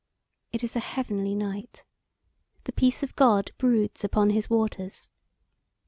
It 0.51 0.63
is 0.63 0.75
a 0.75 0.79
heavenly 0.79 1.35
night. 1.35 1.85
The 2.63 2.71
peace 2.71 3.03
of 3.03 3.15
God 3.15 3.51
broods 3.59 4.03
upon 4.03 4.31
His 4.31 4.49
waters. 4.49 5.09